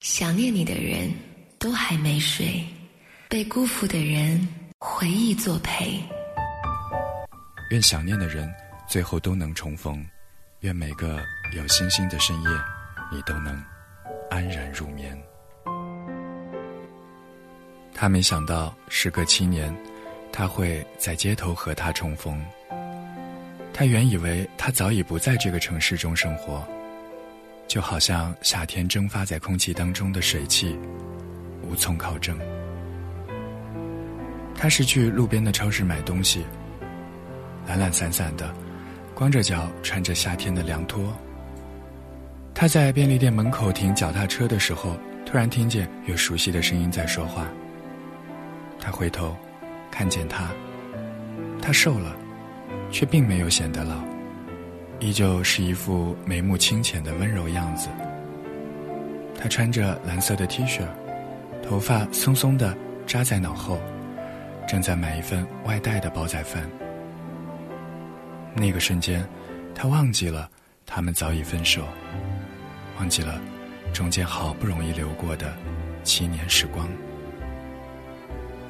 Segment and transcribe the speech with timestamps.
[0.00, 1.12] 想念你的人
[1.58, 2.64] 都还没睡，
[3.28, 6.00] 被辜负的人回忆作陪。
[7.70, 8.50] 愿想念的人
[8.88, 10.02] 最后都能重逢，
[10.60, 11.22] 愿每个
[11.54, 12.48] 有星星的深夜，
[13.12, 13.62] 你都能
[14.30, 15.14] 安然入眠。
[17.94, 19.70] 他没想到，时隔七年，
[20.32, 22.42] 他会在街头和他重逢。
[23.74, 26.66] 他原以为他早已不在这个城市中生活。
[27.70, 30.76] 就好像夏天蒸发在空气当中的水汽，
[31.62, 32.36] 无从考证。
[34.56, 36.44] 他是去路边的超市买东西，
[37.68, 38.52] 懒懒散散的，
[39.14, 41.16] 光着脚，穿着夏天的凉拖。
[42.52, 47.46] 他在便利店门口停脚踏车的时候，突然听见有熟悉的声音在说话。
[48.80, 49.36] 他回头，
[49.92, 50.50] 看见他，
[51.62, 52.16] 他瘦了，
[52.90, 54.09] 却并没有显得老。
[55.00, 57.88] 依旧是一副眉目清浅的温柔样子。
[59.34, 60.82] 他穿着蓝色的 T 恤，
[61.62, 63.80] 头发松松的扎在脑后，
[64.68, 66.68] 正在买一份外带的煲仔饭。
[68.54, 69.26] 那个瞬间，
[69.74, 70.50] 他忘记了
[70.84, 71.82] 他们早已分手，
[72.98, 73.40] 忘记了
[73.94, 75.54] 中间好不容易流过的
[76.04, 76.86] 七年时光。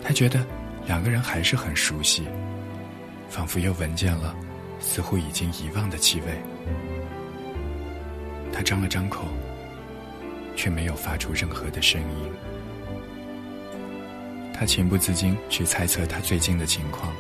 [0.00, 0.46] 他觉得
[0.86, 2.28] 两个人还是很熟悉，
[3.28, 4.32] 仿佛又闻见了。
[4.80, 6.26] 似乎已经遗忘的气味，
[8.52, 9.24] 他张了张口，
[10.56, 12.32] 却没有发出任何的声音。
[14.52, 17.12] 他情不自禁去猜测他最近的情况，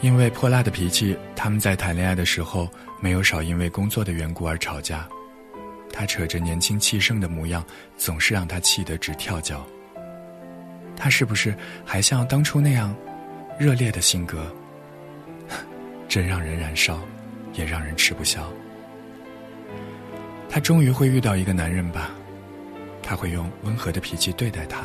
[0.00, 2.68] 因为泼辣的脾气，他们在谈恋爱的时候
[3.00, 5.08] 没有少因为工作的缘故而吵架。
[5.92, 7.64] 他扯着年轻气盛的模样，
[7.96, 9.66] 总是让他气得直跳脚。
[10.96, 12.94] 他是不是还像当初那样
[13.58, 14.54] 热烈的性格？
[16.10, 16.98] 真让人燃烧，
[17.52, 18.52] 也让人吃不消。
[20.48, 22.10] 他终于会遇到一个男人吧，
[23.00, 24.80] 他会用温和的脾气对待他，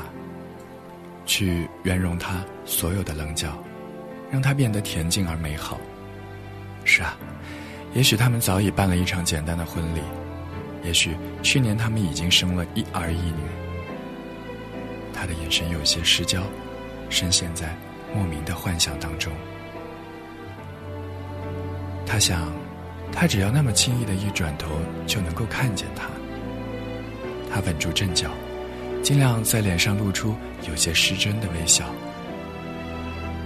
[1.25, 3.57] 去圆融他所有的棱角，
[4.31, 5.79] 让他变得恬静而美好。
[6.83, 7.17] 是啊，
[7.95, 10.01] 也许他们早已办了一场简单的婚礼，
[10.83, 13.41] 也许去年他们已经生了一儿一女。
[15.11, 16.43] 他的眼神有些失焦，
[17.09, 17.75] 深陷在
[18.13, 19.33] 莫名的幻想当中。
[22.05, 22.51] 他想，
[23.11, 24.69] 他只要那么轻易的一转头，
[25.07, 26.07] 就能够看见他。
[27.51, 28.29] 他稳住阵脚，
[29.01, 30.35] 尽量在脸上露出
[30.67, 31.85] 有些失真的微笑。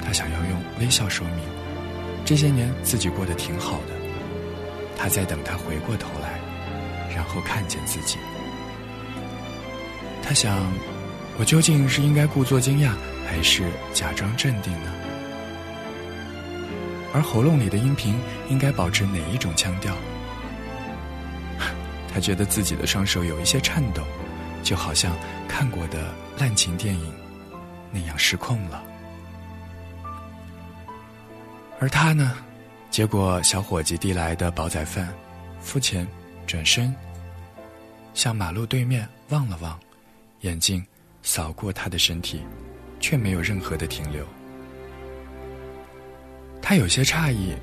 [0.03, 1.37] 他想要用微笑说明，
[2.25, 3.93] 这些年自己过得挺好的。
[4.97, 6.39] 他在等他回过头来，
[7.15, 8.17] 然后看见自己。
[10.21, 10.59] 他想，
[11.37, 12.91] 我究竟是应该故作惊讶，
[13.25, 14.91] 还是假装镇定呢？
[17.13, 18.15] 而喉咙里的音频
[18.49, 19.95] 应该保持哪一种腔调？
[22.13, 24.03] 他觉得自己的双手有一些颤抖，
[24.63, 25.15] 就好像
[25.47, 27.13] 看过的滥情电影
[27.91, 28.83] 那样失控了。
[31.79, 32.35] 而他呢，
[32.91, 35.07] 接过小伙计递来的煲仔饭，
[35.61, 36.05] 付钱，
[36.45, 36.93] 转身
[38.13, 39.79] 向马路对面望了望，
[40.41, 40.85] 眼睛
[41.21, 42.43] 扫过他的身体，
[42.99, 44.25] 却没有任何的停留。
[46.69, 47.55] 他有些诧异，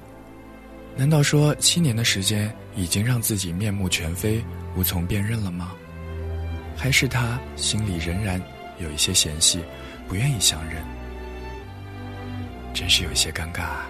[0.96, 4.44] 难道说七年的时间已经让自己面目全非、
[4.74, 5.74] 无从辨认了吗？
[6.76, 8.42] 还是他心里仍然
[8.80, 9.62] 有一些嫌隙，
[10.08, 10.82] 不愿意相认？
[12.74, 13.86] 真是有些尴尬啊！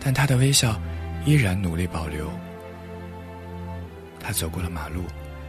[0.00, 0.76] 但他的微笑
[1.24, 2.28] 依然努力保留。
[4.18, 5.04] 他走过了马路，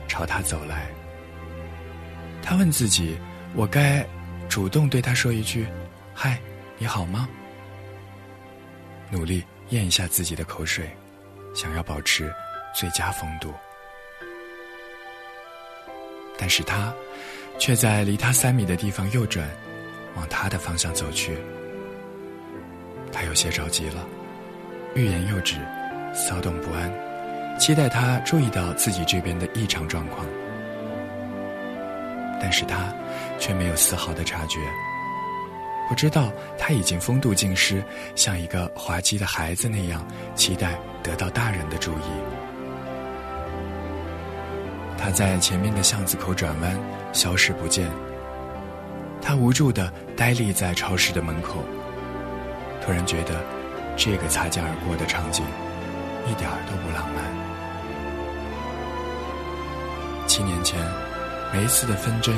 [0.08, 0.88] 朝他走来。
[2.44, 3.18] 他问自己：
[3.56, 4.06] 我该
[4.48, 5.66] 主动对他说一句
[6.14, 6.40] “嗨，
[6.78, 7.28] 你好吗？”
[9.12, 10.90] 努力咽一下自己的口水，
[11.56, 12.32] 想要保持
[12.76, 13.54] 最佳风度，
[16.38, 16.94] 但是他
[17.58, 19.50] 却在离他三米的地方右转，
[20.16, 21.38] 往他的方向走去。
[23.12, 24.06] 他有些着急了，
[24.96, 25.56] 欲言又止，
[26.14, 26.92] 骚动不安，
[27.60, 30.26] 期待他注意到自己这边的异常状况，
[32.40, 32.94] 但是他
[33.40, 34.60] 却没有丝毫的察觉。
[35.90, 37.84] 不知道他已经风度尽失，
[38.16, 40.06] 像一个滑稽的孩子那样
[40.36, 42.04] 期待得到大人的注意。
[45.00, 46.80] 他在前面的巷子口转弯，
[47.12, 47.90] 消失不见。
[49.20, 51.56] 他无助的呆立在超市的门口，
[52.86, 53.44] 突然觉得
[53.98, 55.44] 这个擦肩而过的场景
[56.28, 57.26] 一点儿都不浪漫。
[60.28, 60.80] 七年前，
[61.52, 62.36] 每一次的纷争，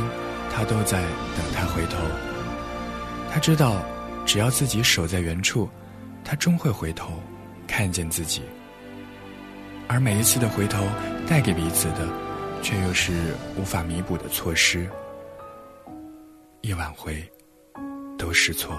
[0.56, 1.01] 他都在
[1.36, 1.97] 等他回头。
[3.33, 3.81] 他知道，
[4.25, 5.69] 只要自己守在原处，
[6.22, 7.13] 他终会回头，
[7.66, 8.42] 看见自己。
[9.88, 10.83] 而每一次的回头，
[11.25, 12.10] 带给彼此的，
[12.62, 14.86] 却又是无法弥补的错失。
[16.60, 17.24] 一挽回，
[18.18, 18.78] 都是错，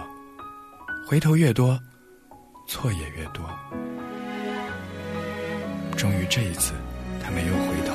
[1.09, 1.81] 回头越多，
[2.69, 3.49] 错也越多。
[5.97, 6.75] 终于这一次，
[7.25, 7.95] 他没有回头，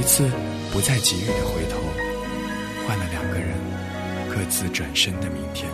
[0.00, 0.26] 一次
[0.72, 1.78] 不再给予的回头，
[2.86, 3.54] 换了两个人
[4.34, 5.70] 各自转身的明天。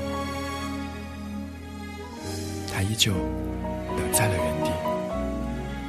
[2.71, 3.15] 他依旧
[3.97, 4.71] 等在了原地，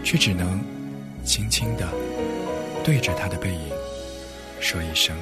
[0.06, 0.64] 却只能
[1.26, 1.86] 轻轻地
[2.82, 3.70] 对着他的背影
[4.62, 5.14] 说一声：“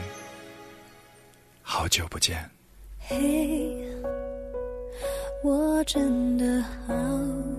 [1.64, 2.38] 好久不见。”
[3.10, 3.84] 嘿，
[5.44, 6.94] 我真的好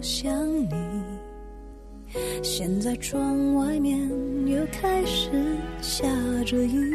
[0.00, 1.02] 想你。
[2.44, 3.98] 现在窗外面
[4.46, 5.30] 又开始
[5.82, 6.06] 下
[6.46, 6.94] 着雨，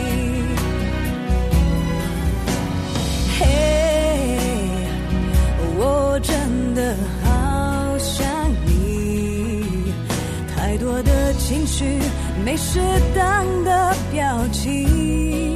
[12.43, 12.79] 没适
[13.15, 15.55] 当的表情，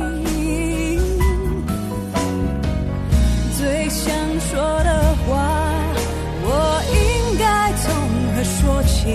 [3.58, 5.34] 最想说的话，
[6.44, 6.50] 我
[6.94, 7.84] 应该从
[8.36, 9.10] 何说起？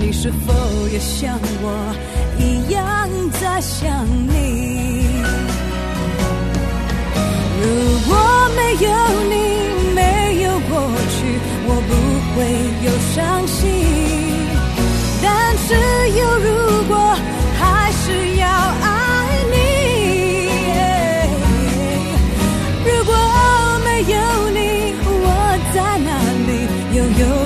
[0.00, 0.52] 你是否
[0.92, 1.66] 也像我
[2.38, 3.08] 一样
[3.40, 5.39] 在想你？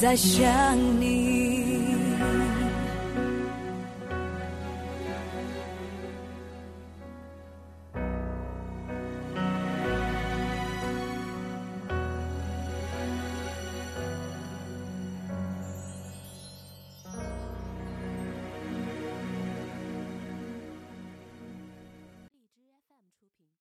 [0.00, 1.47] 在想你。